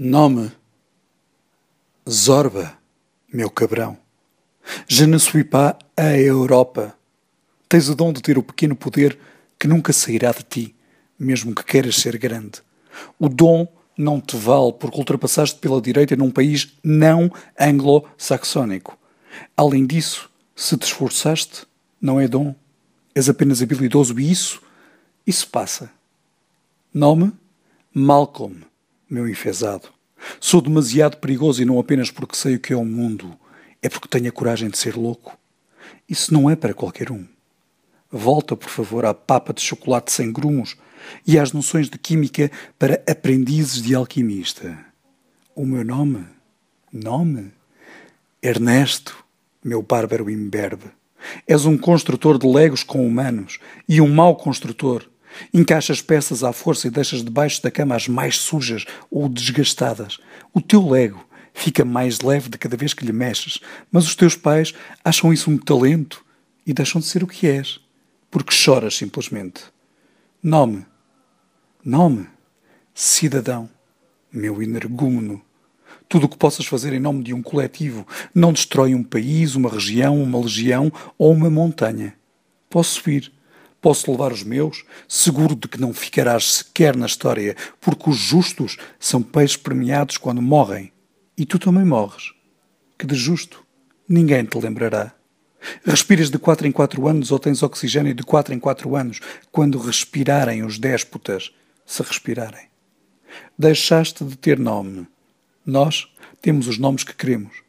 [0.00, 0.52] Nome
[2.08, 2.78] Zorba,
[3.34, 3.98] meu cabrão.
[4.86, 6.96] Je ne suis pas a Europa.
[7.68, 9.18] Tens o dom de ter o pequeno poder
[9.58, 10.76] que nunca sairá de ti,
[11.18, 12.62] mesmo que queiras ser grande.
[13.18, 13.66] O dom
[13.96, 17.28] não te vale porque ultrapassaste pela direita num país não
[17.58, 18.96] anglo-saxónico.
[19.56, 21.66] Além disso, se te esforçaste,
[22.00, 22.54] não é dom.
[23.16, 24.62] És apenas habilidoso e isso,
[25.26, 25.90] isso passa.
[26.94, 27.32] Nome?
[27.92, 28.68] Malcolm
[29.08, 29.88] meu enfesado.
[30.40, 33.38] Sou demasiado perigoso e não apenas porque sei o que é o mundo,
[33.80, 35.38] é porque tenho a coragem de ser louco.
[36.08, 37.26] Isso não é para qualquer um.
[38.10, 40.76] Volta, por favor, à papa de chocolate sem grumos
[41.26, 44.78] e às noções de química para aprendizes de alquimista.
[45.54, 46.24] O meu nome?
[46.92, 47.52] Nome?
[48.42, 49.24] Ernesto,
[49.62, 50.86] meu bárbaro imberbe.
[51.46, 55.08] És um construtor de legos com humanos e um mau construtor
[55.52, 60.18] Encaixas peças à força e deixas debaixo da cama as mais sujas ou desgastadas.
[60.52, 63.58] O teu lego fica mais leve de cada vez que lhe mexes,
[63.90, 64.72] mas os teus pais
[65.04, 66.24] acham isso um talento
[66.66, 67.80] e deixam de ser o que és,
[68.30, 69.62] porque choras simplesmente.
[70.42, 70.86] Nome.
[71.84, 72.26] Nome.
[72.94, 73.68] Cidadão.
[74.32, 75.42] Meu energúmeno.
[76.08, 79.68] Tudo o que possas fazer em nome de um coletivo não destrói um país, uma
[79.68, 82.14] região, uma legião ou uma montanha.
[82.70, 83.32] Posso vir
[83.80, 88.76] Posso levar os meus, seguro de que não ficarás sequer na história, porque os justos
[88.98, 90.92] são peixes premiados quando morrem.
[91.36, 92.32] E tu também morres.
[92.98, 93.64] Que de justo
[94.08, 95.14] ninguém te lembrará.
[95.84, 99.20] Respiras de quatro em quatro anos ou tens oxigênio de quatro em quatro anos,
[99.52, 101.52] quando respirarem os déspotas,
[101.86, 102.68] se respirarem.
[103.56, 105.06] Deixaste de ter nome.
[105.64, 106.08] Nós
[106.40, 107.67] temos os nomes que queremos.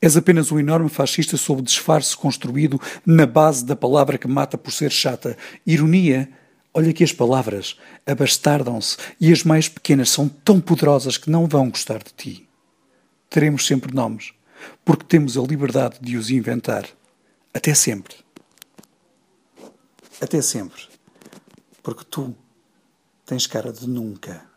[0.00, 4.72] És apenas um enorme fascista sob disfarce construído na base da palavra que mata por
[4.72, 5.36] ser chata.
[5.66, 6.30] Ironia.
[6.72, 7.76] Olha que as palavras
[8.06, 12.48] abastardam-se e as mais pequenas são tão poderosas que não vão gostar de ti.
[13.28, 14.32] Teremos sempre nomes,
[14.84, 16.86] porque temos a liberdade de os inventar.
[17.52, 18.14] Até sempre.
[20.20, 20.82] Até sempre.
[21.82, 22.34] Porque tu
[23.26, 24.49] tens cara de nunca.